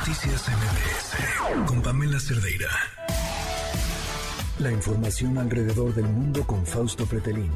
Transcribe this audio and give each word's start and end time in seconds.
Noticias 0.00 0.48
MBS 0.48 1.66
con 1.66 1.82
Pamela 1.82 2.18
Cerdeira. 2.18 2.70
La 4.58 4.72
información 4.72 5.36
alrededor 5.36 5.94
del 5.94 6.06
mundo 6.06 6.42
con 6.46 6.64
Fausto 6.64 7.04
Pretelín. 7.04 7.52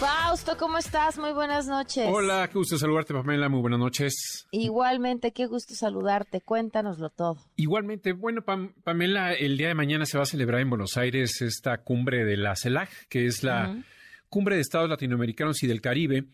Fausto, 0.00 0.56
¿cómo 0.58 0.78
estás? 0.78 1.18
Muy 1.18 1.32
buenas 1.32 1.68
noches. 1.68 2.08
Hola, 2.10 2.48
qué 2.48 2.58
gusto 2.58 2.76
saludarte, 2.78 3.14
Pamela. 3.14 3.48
Muy 3.48 3.60
buenas 3.60 3.78
noches. 3.78 4.48
Igualmente, 4.50 5.30
qué 5.30 5.46
gusto 5.46 5.76
saludarte. 5.76 6.40
Cuéntanoslo 6.40 7.10
todo. 7.10 7.36
Igualmente, 7.54 8.12
bueno, 8.12 8.42
Pamela, 8.42 9.32
el 9.32 9.56
día 9.56 9.68
de 9.68 9.74
mañana 9.74 10.06
se 10.06 10.18
va 10.18 10.24
a 10.24 10.26
celebrar 10.26 10.60
en 10.60 10.70
Buenos 10.70 10.96
Aires 10.96 11.42
esta 11.42 11.78
cumbre 11.78 12.24
de 12.24 12.38
la 12.38 12.56
CELAC, 12.56 13.06
que 13.08 13.26
es 13.26 13.44
la 13.44 13.80
cumbre 14.28 14.56
de 14.56 14.62
estados 14.62 14.90
latinoamericanos 14.90 15.62
y 15.62 15.68
del 15.68 15.80
Caribe, 15.80 16.24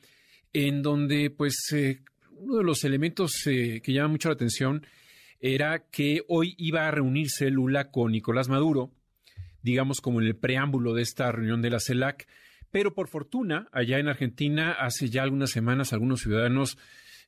en 0.54 0.80
donde, 0.80 1.28
pues, 1.28 1.70
eh, 1.74 2.00
uno 2.38 2.56
de 2.56 2.64
los 2.64 2.84
elementos 2.84 3.46
eh, 3.46 3.80
que 3.82 3.92
llama 3.92 4.08
mucho 4.08 4.28
la 4.28 4.34
atención 4.34 4.86
era 5.40 5.88
que 5.90 6.22
hoy 6.28 6.54
iba 6.58 6.86
a 6.86 6.90
reunirse 6.90 7.50
Lula 7.50 7.90
con 7.90 8.12
Nicolás 8.12 8.48
Maduro, 8.48 8.92
digamos 9.62 10.00
como 10.00 10.20
en 10.20 10.26
el 10.26 10.36
preámbulo 10.36 10.94
de 10.94 11.02
esta 11.02 11.30
reunión 11.32 11.62
de 11.62 11.70
la 11.70 11.80
CELAC, 11.80 12.26
pero 12.70 12.94
por 12.94 13.08
fortuna, 13.08 13.68
allá 13.72 13.98
en 13.98 14.08
Argentina, 14.08 14.72
hace 14.72 15.08
ya 15.08 15.22
algunas 15.22 15.50
semanas, 15.50 15.92
algunos 15.92 16.20
ciudadanos 16.20 16.78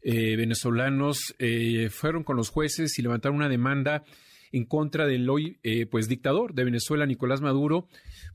eh, 0.02 0.36
venezolanos 0.36 1.34
eh, 1.38 1.88
fueron 1.90 2.22
con 2.22 2.36
los 2.36 2.50
jueces 2.50 2.98
y 2.98 3.02
levantaron 3.02 3.36
una 3.36 3.48
demanda 3.48 4.04
en 4.52 4.64
contra 4.64 5.06
del 5.06 5.28
hoy 5.28 5.58
pues 5.90 6.08
dictador 6.08 6.54
de 6.54 6.64
Venezuela, 6.64 7.06
Nicolás 7.06 7.40
Maduro, 7.40 7.88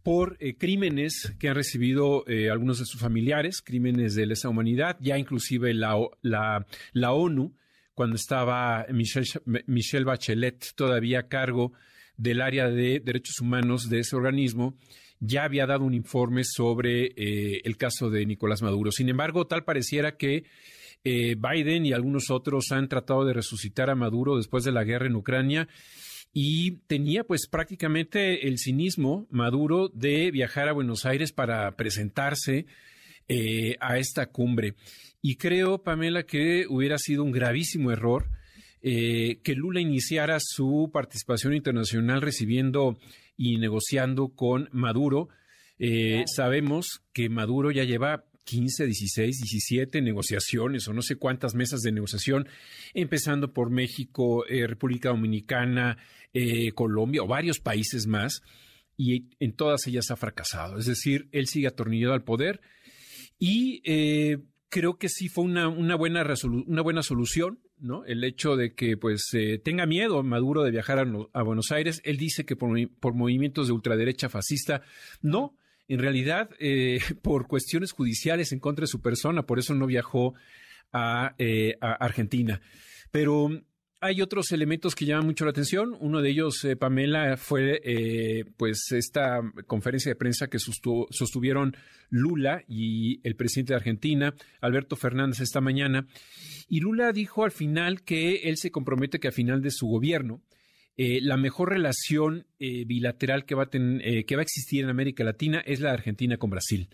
por 0.03 0.37
crímenes 0.57 1.33
que 1.39 1.49
han 1.49 1.55
recibido 1.55 2.23
algunos 2.51 2.79
de 2.79 2.85
sus 2.85 2.99
familiares, 2.99 3.61
crímenes 3.61 4.15
de 4.15 4.25
lesa 4.25 4.49
humanidad, 4.49 4.97
ya 4.99 5.17
inclusive 5.17 5.73
la, 5.73 5.95
la, 6.21 6.65
la 6.93 7.11
ONU 7.13 7.55
cuando 7.93 8.15
estaba 8.15 8.85
Michelle, 8.89 10.03
Bachelet 10.03 10.73
todavía 10.75 11.19
a 11.19 11.27
cargo 11.27 11.73
del 12.17 12.41
área 12.41 12.69
de 12.69 12.99
derechos 12.99 13.39
humanos 13.39 13.89
de 13.89 13.99
ese 13.99 14.15
organismo, 14.15 14.77
ya 15.19 15.43
había 15.43 15.65
dado 15.65 15.85
un 15.85 15.93
informe 15.93 16.43
sobre 16.43 17.13
eh, 17.15 17.61
el 17.63 17.77
caso 17.77 18.09
de 18.09 18.25
Nicolás 18.25 18.61
Maduro. 18.61 18.91
Sin 18.91 19.09
embargo, 19.09 19.47
tal 19.47 19.63
pareciera 19.63 20.17
que 20.17 20.45
eh, 21.03 21.35
Biden 21.35 21.85
y 21.85 21.93
algunos 21.93 22.29
otros 22.29 22.71
han 22.71 22.87
tratado 22.87 23.25
de 23.25 23.33
resucitar 23.33 23.89
a 23.89 23.95
Maduro 23.95 24.37
después 24.37 24.63
de 24.63 24.71
la 24.71 24.83
guerra 24.83 25.07
en 25.07 25.15
Ucrania 25.15 25.67
y 26.33 26.77
tenía 26.87 27.23
pues 27.23 27.47
prácticamente 27.47 28.47
el 28.47 28.57
cinismo 28.57 29.27
Maduro 29.29 29.89
de 29.89 30.31
viajar 30.31 30.67
a 30.67 30.73
Buenos 30.73 31.05
Aires 31.05 31.31
para 31.31 31.75
presentarse 31.75 32.65
eh, 33.27 33.75
a 33.79 33.99
esta 33.99 34.27
cumbre. 34.27 34.75
Y 35.21 35.37
creo, 35.37 35.83
Pamela, 35.83 36.23
que 36.23 36.65
hubiera 36.67 36.97
sido 36.97 37.23
un 37.23 37.31
gravísimo 37.31 37.91
error 37.91 38.29
eh, 38.81 39.39
que 39.43 39.55
Lula 39.55 39.79
iniciara 39.79 40.39
su 40.41 40.89
participación 40.91 41.53
internacional 41.53 42.21
recibiendo 42.21 42.97
y 43.37 43.57
negociando 43.57 44.29
con 44.29 44.67
Maduro. 44.73 45.29
Eh, 45.79 46.25
sabemos 46.27 47.01
que 47.13 47.29
Maduro 47.29 47.71
ya 47.71 47.85
lleva 47.85 48.25
15, 48.43 48.85
16, 48.85 49.39
17 49.39 50.01
negociaciones 50.01 50.87
o 50.87 50.93
no 50.93 51.01
sé 51.01 51.15
cuántas 51.15 51.55
mesas 51.55 51.81
de 51.81 51.91
negociación, 51.91 52.47
empezando 52.93 53.53
por 53.53 53.69
México, 53.69 54.45
eh, 54.47 54.67
República 54.67 55.09
Dominicana, 55.09 55.97
Colombia 56.73 57.21
o 57.21 57.27
varios 57.27 57.59
países 57.59 58.07
más, 58.07 58.41
y 58.97 59.29
en 59.39 59.53
todas 59.53 59.85
ellas 59.85 60.09
ha 60.09 60.15
fracasado. 60.15 60.79
Es 60.79 60.87
decir, 60.87 61.29
él 61.31 61.45
sigue 61.45 61.67
atornillado 61.67 62.13
al 62.15 62.23
poder 62.23 62.59
y 63.37 63.83
creo 64.73 64.97
que 64.97 65.07
sí 65.07 65.29
fue 65.29 65.43
una, 65.43 65.67
una, 65.67 65.95
buena, 65.95 66.25
una 66.65 66.81
buena 66.81 67.03
solución, 67.03 67.59
¿no? 67.77 68.03
El 68.05 68.23
hecho 68.23 68.55
de 68.55 68.73
que 68.73 68.97
pues 68.97 69.29
eh, 69.33 69.61
tenga 69.63 69.85
miedo 69.85 70.23
Maduro 70.23 70.63
de 70.63 70.71
viajar 70.71 70.97
a, 70.97 71.43
Buenos 71.43 71.71
Aires. 71.71 72.01
Él 72.05 72.17
dice 72.17 72.43
que 72.43 72.55
por, 72.55 73.13
movimientos 73.13 73.67
de 73.67 73.73
ultraderecha 73.73 74.29
fascista, 74.29 74.81
no. 75.21 75.55
En 75.93 75.99
realidad, 75.99 76.49
eh, 76.59 76.99
por 77.21 77.47
cuestiones 77.47 77.91
judiciales 77.91 78.51
en 78.51 78.59
contra 78.59 78.83
de 78.83 78.87
su 78.87 78.99
persona, 78.99 79.45
por 79.45 79.59
eso 79.59 79.75
no 79.75 79.85
viajó 79.85 80.33
a, 80.91 81.35
eh, 81.37 81.75
Argentina. 81.79 82.61
Pero 83.11 83.49
hay 84.01 84.23
otros 84.23 84.51
elementos 84.51 84.95
que 84.95 85.05
llaman 85.05 85.27
mucho 85.27 85.45
la 85.45 85.51
atención. 85.51 85.95
Uno 85.99 86.23
de 86.23 86.31
ellos, 86.31 86.65
eh, 86.65 86.75
Pamela, 86.75 87.37
fue 87.37 87.79
eh, 87.83 88.43
pues 88.57 88.91
esta 88.91 89.39
conferencia 89.67 90.09
de 90.09 90.15
prensa 90.15 90.47
que 90.47 90.57
sostuvieron 90.57 91.77
Lula 92.09 92.63
y 92.67 93.19
el 93.25 93.35
presidente 93.35 93.73
de 93.73 93.77
Argentina, 93.77 94.33
Alberto 94.61 94.95
Fernández, 94.95 95.41
esta 95.41 95.61
mañana. 95.61 96.07
Y 96.67 96.79
Lula 96.79 97.11
dijo 97.13 97.43
al 97.43 97.51
final 97.51 98.01
que 98.01 98.49
él 98.49 98.57
se 98.57 98.71
compromete 98.71 99.19
que 99.19 99.27
a 99.27 99.31
final 99.31 99.61
de 99.61 99.69
su 99.69 99.85
gobierno 99.85 100.41
eh, 100.97 101.19
la 101.21 101.37
mejor 101.37 101.69
relación 101.69 102.45
bilateral 102.59 103.45
que 103.45 103.55
va, 103.55 103.63
a 103.63 103.69
que 103.69 104.35
va 104.35 104.39
a 104.39 104.43
existir 104.43 104.83
en 104.83 104.89
América 104.89 105.23
Latina 105.23 105.61
es 105.65 105.79
la 105.79 105.89
de 105.89 105.95
Argentina 105.95 106.37
con 106.37 106.49
Brasil. 106.49 106.89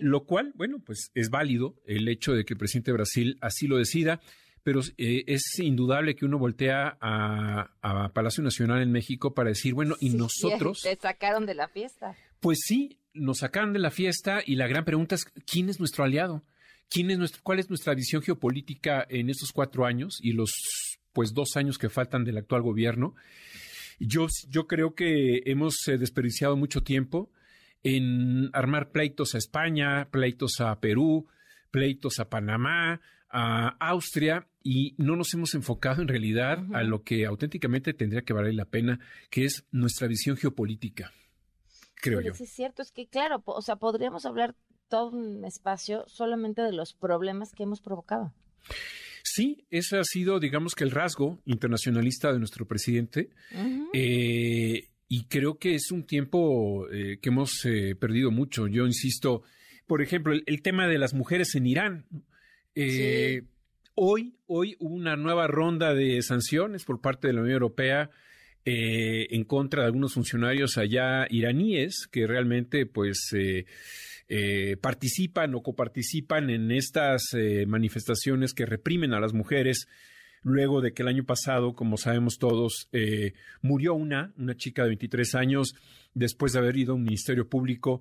lo 0.00 0.24
cual, 0.24 0.52
bueno, 0.54 0.78
pues 0.84 1.10
es 1.14 1.30
válido 1.30 1.74
el 1.86 2.06
hecho 2.08 2.32
de 2.32 2.44
que 2.44 2.54
el 2.54 2.58
presidente 2.58 2.90
de 2.90 2.96
Brasil 2.96 3.38
así 3.40 3.66
lo 3.66 3.76
decida 3.76 4.20
pero 4.62 4.80
eh, 4.98 5.24
es 5.26 5.58
indudable 5.58 6.14
que 6.14 6.24
uno 6.24 6.38
voltea 6.38 6.96
a, 7.00 8.10
Palacio 8.14 8.42
Nacional 8.42 8.82
en 8.82 8.92
México 8.92 9.34
para 9.34 9.50
decir, 9.50 9.74
bueno, 9.74 9.96
y 10.00 10.10
nosotros... 10.10 10.80
Te 10.82 10.96
sacaron 10.96 11.46
de 11.46 11.54
la 11.54 11.68
fiesta. 11.68 12.16
Pues 12.40 12.60
sí, 12.62 12.98
nos 13.12 13.38
sacaron 13.38 13.72
de 13.72 13.78
la 13.78 13.90
fiesta 13.90 14.40
y 14.44 14.56
la 14.56 14.68
gran 14.68 14.84
pregunta 14.84 15.14
es, 15.14 15.24
¿quién 15.46 15.68
es 15.68 15.78
nuestro 15.78 16.04
aliado? 16.04 16.44
¿Quién 16.88 17.10
es 17.10 17.18
nuestro, 17.18 17.40
¿Cuál 17.42 17.58
es 17.58 17.68
nuestra 17.68 17.94
visión 17.94 18.22
geopolítica 18.22 19.06
en 19.08 19.30
estos 19.30 19.50
cuatro 19.52 19.86
años 19.86 20.18
y 20.22 20.32
los 20.32 20.52
pues 21.12 21.34
dos 21.34 21.56
años 21.56 21.78
que 21.78 21.88
faltan 21.88 22.24
del 22.24 22.38
actual 22.38 22.62
gobierno? 22.62 23.14
Yo, 23.98 24.26
yo 24.48 24.66
creo 24.66 24.94
que 24.94 25.42
hemos 25.46 25.76
eh, 25.88 25.98
desperdiciado 25.98 26.56
mucho 26.56 26.82
tiempo 26.82 27.30
en 27.82 28.50
armar 28.52 28.90
pleitos 28.90 29.34
a 29.34 29.38
España, 29.38 30.08
pleitos 30.10 30.60
a 30.60 30.78
Perú, 30.80 31.26
pleitos 31.70 32.18
a 32.18 32.28
Panamá, 32.28 33.00
a 33.28 33.68
Austria 33.80 34.46
y 34.62 34.94
no 34.98 35.16
nos 35.16 35.32
hemos 35.34 35.54
enfocado 35.54 36.02
en 36.02 36.08
realidad 36.08 36.58
a 36.74 36.82
lo 36.82 37.02
que 37.02 37.26
auténticamente 37.26 37.94
tendría 37.94 38.22
que 38.22 38.34
valer 38.34 38.54
la 38.54 38.66
pena, 38.66 39.00
que 39.30 39.44
es 39.44 39.64
nuestra 39.72 40.06
visión 40.06 40.36
geopolítica, 40.36 41.12
creo 41.94 42.20
yo. 42.20 42.32
es 42.32 42.52
cierto, 42.52 42.82
es 42.82 42.92
que 42.92 43.08
claro, 43.08 43.42
o 43.46 43.62
sea, 43.62 43.76
podríamos 43.76 44.26
hablar 44.26 44.54
todo 44.88 45.08
un 45.08 45.44
espacio 45.44 46.04
solamente 46.06 46.60
de 46.60 46.72
los 46.72 46.92
problemas 46.92 47.52
que 47.52 47.62
hemos 47.62 47.80
provocado. 47.80 48.32
Sí, 49.34 49.64
ese 49.70 49.96
ha 49.96 50.04
sido, 50.04 50.38
digamos 50.40 50.74
que 50.74 50.84
el 50.84 50.90
rasgo 50.90 51.40
internacionalista 51.46 52.30
de 52.34 52.38
nuestro 52.38 52.66
presidente. 52.66 53.30
Eh, 53.94 54.88
y 55.08 55.24
creo 55.24 55.58
que 55.58 55.74
es 55.74 55.90
un 55.90 56.04
tiempo 56.04 56.86
eh, 56.90 57.18
que 57.18 57.30
hemos 57.30 57.64
eh, 57.64 57.94
perdido 57.98 58.30
mucho. 58.30 58.66
Yo 58.66 58.84
insisto, 58.84 59.42
por 59.86 60.02
ejemplo, 60.02 60.34
el, 60.34 60.60
tema 60.60 60.86
de 60.86 60.98
las 60.98 61.14
mujeres 61.14 61.54
en 61.54 61.66
Irán. 61.66 62.04
Eh, 62.74 63.44
hoy, 63.94 64.34
hoy 64.48 64.76
hubo 64.80 64.94
una 64.94 65.16
nueva 65.16 65.46
ronda 65.46 65.94
de 65.94 66.20
sanciones 66.20 66.84
por 66.84 67.00
parte 67.00 67.28
de 67.28 67.32
la 67.32 67.40
Unión 67.40 67.54
Europea 67.54 68.10
eh, 68.66 69.28
en 69.30 69.44
contra 69.44 69.82
de 69.82 69.86
algunos 69.86 70.12
funcionarios 70.12 70.76
allá 70.76 71.26
iraníes 71.30 72.06
que 72.10 72.26
realmente 72.26 72.84
pues 72.84 73.34
eh, 74.34 74.78
participan 74.80 75.54
o 75.54 75.62
coparticipan 75.62 76.48
en 76.48 76.70
estas 76.70 77.22
manifestaciones 77.66 78.54
que 78.54 78.64
reprimen 78.64 79.12
a 79.12 79.20
las 79.20 79.34
mujeres 79.34 79.88
luego 80.42 80.80
de 80.80 80.94
que 80.94 81.02
el 81.02 81.08
año 81.08 81.24
pasado, 81.24 81.74
como 81.74 81.98
sabemos 81.98 82.38
todos, 82.38 82.88
murió 83.60 83.92
una, 83.92 84.32
una 84.38 84.56
chica 84.56 84.82
de 84.82 84.88
23 84.88 85.34
años 85.34 85.74
después 86.14 86.54
de 86.54 86.60
haber 86.60 86.76
ido 86.78 86.92
a 86.92 86.96
un 86.96 87.04
ministerio 87.04 87.48
público, 87.48 88.00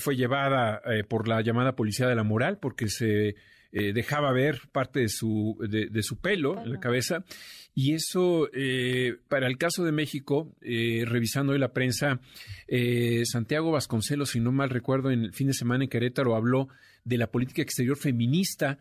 fue 0.00 0.16
llevada 0.16 0.80
por 1.08 1.28
la 1.28 1.42
llamada 1.42 1.76
policía 1.76 2.08
de 2.08 2.16
la 2.16 2.24
moral 2.24 2.58
porque 2.58 2.88
se 2.88 3.36
eh, 3.74 3.94
dejaba 3.94 4.32
ver 4.32 4.60
parte 4.70 5.00
de 5.00 5.08
su, 5.08 5.56
de, 5.66 6.02
su 6.02 6.18
pelo 6.18 6.62
en 6.62 6.72
la 6.72 6.80
cabeza. 6.80 7.24
Y 7.74 7.94
eso, 7.94 8.50
eh, 8.52 9.16
para 9.28 9.46
el 9.46 9.56
caso 9.56 9.82
de 9.82 9.92
México, 9.92 10.54
eh, 10.60 11.04
revisando 11.06 11.52
hoy 11.52 11.58
la 11.58 11.72
prensa, 11.72 12.20
Santiago 13.24 13.70
Vasconcelos, 13.70 14.30
si 14.30 14.40
no 14.40 14.52
mal 14.52 14.68
recuerdo, 14.68 15.10
en 15.10 15.22
el 15.22 15.32
fin 15.32 15.46
de 15.46 15.54
semana 15.54 15.84
en 15.84 15.90
Querétaro 15.90 16.36
habló 16.36 16.68
de 17.04 17.16
la 17.16 17.28
política 17.28 17.62
exterior 17.62 17.96
feminista. 17.96 18.78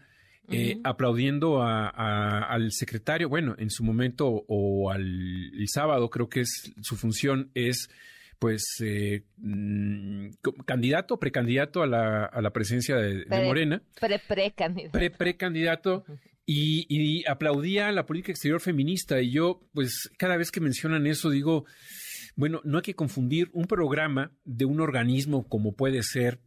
aplaudiendo 0.83 1.63
al 1.63 2.71
secretario, 2.71 3.29
bueno, 3.29 3.55
en 3.57 3.69
su 3.69 3.85
momento 3.85 4.43
o 4.47 4.91
al 4.91 5.53
el 5.57 5.67
sábado 5.69 6.09
creo 6.09 6.27
que 6.27 6.41
es 6.41 6.73
su 6.81 6.97
función 6.97 7.49
es 7.53 7.89
pues 8.41 8.77
eh, 8.83 9.21
mm, 9.37 10.29
candidato, 10.65 11.19
precandidato 11.19 11.83
a 11.83 11.87
la, 11.87 12.25
a 12.25 12.41
la 12.41 12.49
presidencia 12.51 12.95
de, 12.95 13.23
Morena. 13.29 13.83
Pre-precandidato. 13.99 14.97
Pre-precandidato. 14.97 16.05
Y, 16.43 16.87
y, 16.89 17.23
aplaudía 17.29 17.91
la 17.91 18.07
política 18.07 18.31
exterior 18.31 18.59
feminista. 18.59 19.21
Y 19.21 19.29
yo, 19.29 19.61
pues, 19.75 20.09
cada 20.17 20.37
vez 20.37 20.49
que 20.49 20.59
mencionan 20.59 21.05
eso, 21.05 21.29
digo, 21.29 21.65
bueno, 22.35 22.61
no 22.63 22.79
hay 22.79 22.81
que 22.81 22.95
confundir 22.95 23.51
un 23.53 23.67
programa 23.67 24.31
de 24.43 24.65
un 24.65 24.81
organismo 24.81 25.47
como 25.47 25.75
puede 25.75 26.01
ser 26.01 26.39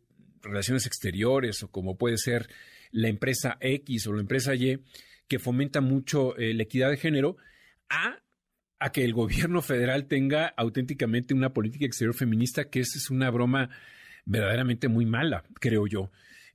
Relaciones 0.43 0.87
Exteriores 0.87 1.63
o 1.63 1.71
como 1.71 1.97
puede 1.97 2.17
ser 2.17 2.49
la 2.91 3.07
empresa 3.07 3.57
X 3.61 4.09
o 4.09 4.15
la 4.15 4.21
empresa 4.21 4.53
Y 4.57 4.81
que 5.29 5.39
fomenta 5.39 5.81
mucho 5.81 6.35
la 6.37 6.63
equidad 6.65 6.91
de 6.91 6.97
género, 6.97 7.37
a 7.89 8.19
a 8.85 8.93
que 8.93 9.03
el 9.03 9.15
gobierno 9.15 9.63
federal 9.63 10.09
tenga 10.09 10.49
auténticamente 10.59 11.33
una 11.33 11.55
política 11.55 11.87
exterior 11.87 12.15
feminista, 12.15 12.69
que 12.69 12.81
esa 12.81 12.99
es 12.99 13.09
una 13.09 13.31
broma 13.31 13.71
verdaderamente 14.27 14.89
muy 14.89 15.07
mala, 15.07 15.43
creo 15.59 15.87
yo. 15.87 16.11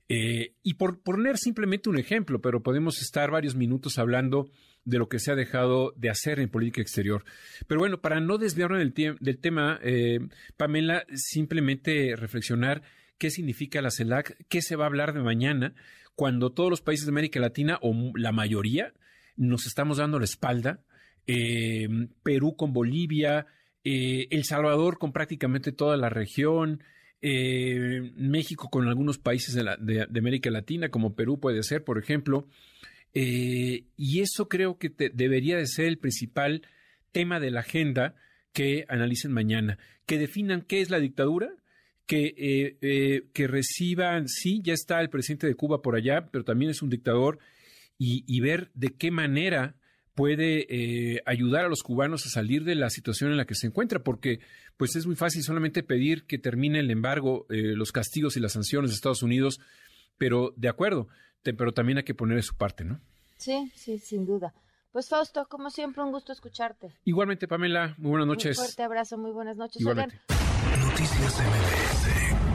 Eh, 0.08 0.54
y 0.62 0.74
por 0.74 1.02
poner 1.02 1.38
simplemente 1.38 1.90
un 1.90 1.98
ejemplo, 1.98 2.40
pero 2.40 2.62
podemos 2.62 3.02
estar 3.02 3.32
varios 3.32 3.56
minutos 3.56 3.98
hablando 3.98 4.48
de 4.84 4.98
lo 4.98 5.08
que 5.08 5.18
se 5.18 5.32
ha 5.32 5.34
dejado 5.34 5.92
de 5.96 6.08
hacer 6.08 6.38
en 6.38 6.48
política 6.48 6.80
exterior. 6.80 7.24
Pero 7.66 7.80
bueno, 7.80 8.00
para 8.00 8.20
no 8.20 8.38
desviarme 8.38 8.78
del, 8.78 8.94
del 9.18 9.38
tema, 9.38 9.80
eh, 9.82 10.20
Pamela, 10.56 11.04
simplemente 11.12 12.14
reflexionar 12.14 12.82
qué 13.18 13.30
significa 13.30 13.82
la 13.82 13.90
CELAC, 13.90 14.36
qué 14.48 14.62
se 14.62 14.76
va 14.76 14.84
a 14.84 14.86
hablar 14.86 15.14
de 15.14 15.20
mañana, 15.20 15.74
cuando 16.14 16.52
todos 16.52 16.70
los 16.70 16.80
países 16.80 17.06
de 17.06 17.10
América 17.10 17.40
Latina, 17.40 17.80
o 17.82 18.12
la 18.14 18.30
mayoría, 18.30 18.92
nos 19.34 19.66
estamos 19.66 19.96
dando 19.96 20.20
la 20.20 20.26
espalda 20.26 20.84
eh, 21.26 21.88
Perú 22.22 22.56
con 22.56 22.72
Bolivia, 22.72 23.46
eh, 23.84 24.28
El 24.30 24.44
Salvador 24.44 24.98
con 24.98 25.12
prácticamente 25.12 25.72
toda 25.72 25.96
la 25.96 26.08
región, 26.08 26.82
eh, 27.22 28.12
México 28.16 28.68
con 28.70 28.88
algunos 28.88 29.18
países 29.18 29.54
de, 29.54 30.18
América 30.18 30.50
Latina, 30.50 30.88
como 30.88 31.14
Perú 31.14 31.38
puede 31.38 31.62
ser, 31.62 31.84
por 31.84 31.98
ejemplo. 31.98 32.48
y 33.12 34.20
eso 34.20 34.48
creo 34.48 34.78
que 34.78 34.90
debería 35.12 35.56
de 35.56 35.66
ser 35.66 35.86
el 35.86 35.98
principal 35.98 36.62
tema 37.12 37.40
de 37.40 37.50
la 37.50 37.60
agenda 37.60 38.14
que 38.52 38.84
analicen 38.88 39.32
mañana, 39.32 39.78
que 40.06 40.18
definan 40.18 40.62
qué 40.62 40.80
es 40.80 40.90
la 40.90 41.00
dictadura, 41.00 41.50
que, 42.06 42.78
que 43.32 43.46
reciban, 43.46 44.28
sí, 44.28 44.60
ya 44.64 44.74
está 44.74 45.00
el 45.00 45.10
presidente 45.10 45.46
de 45.46 45.54
Cuba 45.54 45.82
por 45.82 45.96
allá, 45.96 46.28
pero 46.30 46.44
también 46.44 46.70
es 46.70 46.82
un 46.82 46.90
dictador, 46.90 47.38
y 47.98 48.40
ver 48.40 48.70
de 48.74 48.90
qué 48.96 49.10
manera 49.10 49.79
puede 50.14 50.66
eh, 50.68 51.22
ayudar 51.26 51.64
a 51.64 51.68
los 51.68 51.82
cubanos 51.82 52.26
a 52.26 52.30
salir 52.30 52.64
de 52.64 52.74
la 52.74 52.90
situación 52.90 53.30
en 53.30 53.36
la 53.36 53.44
que 53.44 53.54
se 53.54 53.66
encuentra, 53.66 54.02
porque 54.02 54.40
pues 54.76 54.96
es 54.96 55.06
muy 55.06 55.16
fácil 55.16 55.42
solamente 55.42 55.82
pedir 55.82 56.24
que 56.26 56.38
termine 56.38 56.80
el 56.80 56.90
embargo, 56.90 57.46
eh, 57.50 57.74
los 57.74 57.92
castigos 57.92 58.36
y 58.36 58.40
las 58.40 58.52
sanciones 58.52 58.90
de 58.90 58.94
Estados 58.94 59.22
Unidos, 59.22 59.60
pero 60.18 60.52
de 60.56 60.68
acuerdo, 60.68 61.08
pero 61.42 61.72
también 61.72 61.98
hay 61.98 62.04
que 62.04 62.14
poner 62.14 62.36
de 62.36 62.42
su 62.42 62.56
parte, 62.56 62.84
¿no? 62.84 63.00
Sí, 63.36 63.70
sí, 63.74 63.98
sin 63.98 64.26
duda. 64.26 64.52
Pues 64.92 65.08
Fausto, 65.08 65.46
como 65.48 65.70
siempre, 65.70 66.02
un 66.02 66.10
gusto 66.10 66.32
escucharte. 66.32 66.94
Igualmente, 67.04 67.46
Pamela, 67.46 67.94
muy 67.96 68.10
buenas 68.10 68.26
noches. 68.26 68.58
Un 68.58 68.64
fuerte 68.64 68.82
abrazo, 68.82 69.16
muy 69.16 69.30
buenas 69.30 69.56
noches. 69.56 69.80
Noticias 69.82 71.40
MBS 71.40 72.49